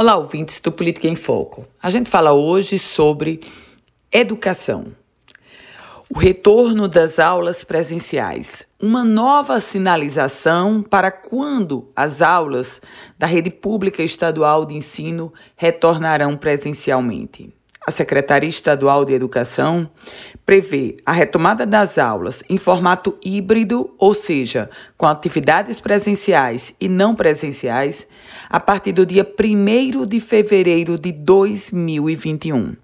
[0.00, 1.66] Olá, ouvintes do Política em Foco.
[1.82, 3.40] A gente fala hoje sobre
[4.12, 4.94] educação.
[6.08, 8.64] O retorno das aulas presenciais.
[8.80, 12.80] Uma nova sinalização para quando as aulas
[13.18, 17.52] da rede pública estadual de ensino retornarão presencialmente.
[17.88, 19.88] A Secretaria Estadual de Educação
[20.44, 27.14] prevê a retomada das aulas em formato híbrido, ou seja, com atividades presenciais e não
[27.14, 28.06] presenciais,
[28.50, 32.76] a partir do dia 1 de fevereiro de 2021.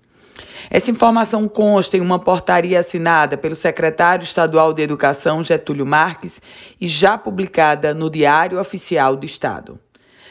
[0.71, 6.41] Essa informação consta em uma portaria assinada pelo secretário estadual de Educação, Getúlio Marques,
[6.81, 9.79] e já publicada no Diário Oficial do Estado.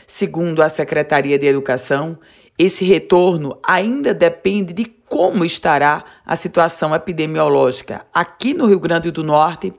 [0.07, 2.17] Segundo a Secretaria de Educação,
[2.57, 9.23] esse retorno ainda depende de como estará a situação epidemiológica aqui no Rio Grande do
[9.23, 9.73] Norte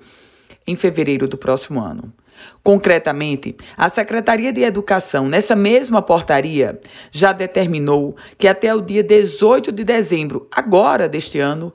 [0.67, 2.13] em fevereiro do próximo ano.
[2.63, 9.71] Concretamente, a Secretaria de Educação, nessa mesma portaria, já determinou que até o dia 18
[9.71, 11.73] de dezembro, agora deste ano,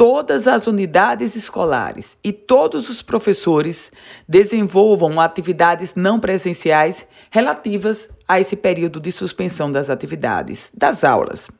[0.00, 3.92] todas as unidades escolares e todos os professores
[4.26, 11.50] desenvolvam atividades não presenciais relativas a esse período de suspensão das atividades, das aulas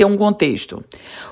[0.00, 0.82] tem um contexto.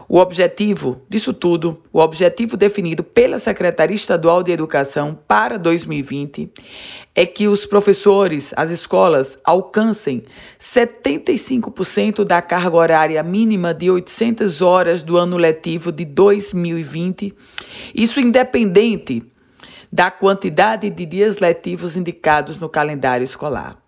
[0.07, 6.53] O objetivo disso tudo, o objetivo definido pela Secretaria Estadual de Educação para 2020
[7.15, 10.23] é que os professores, as escolas alcancem
[10.61, 17.35] 75% da carga horária mínima de 800 horas do ano letivo de 2020,
[17.95, 19.23] isso independente
[19.91, 23.79] da quantidade de dias letivos indicados no calendário escolar.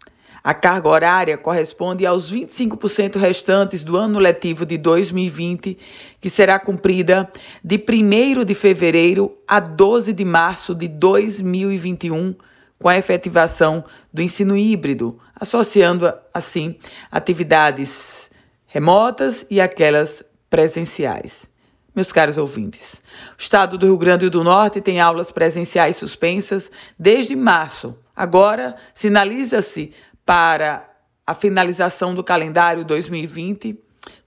[0.43, 5.77] A carga horária corresponde aos 25% restantes do ano letivo de 2020,
[6.19, 7.31] que será cumprida
[7.63, 12.35] de 1 de fevereiro a 12 de março de 2021,
[12.79, 16.77] com a efetivação do ensino híbrido, associando assim
[17.13, 18.31] atividades
[18.67, 21.51] remotas e aquelas presenciais.
[21.95, 23.03] Meus caros ouvintes,
[23.37, 27.97] o estado do Rio Grande do Norte tem aulas presenciais suspensas desde março.
[28.15, 29.93] Agora, sinaliza-se
[30.31, 30.89] para
[31.27, 33.77] a finalização do calendário 2020,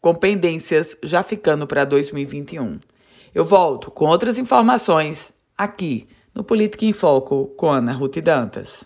[0.02, 2.78] com pendências já ficando para 2021.
[3.34, 6.06] Eu volto com outras informações aqui
[6.36, 8.84] no Política em Foco com Ana Ruth Dantas.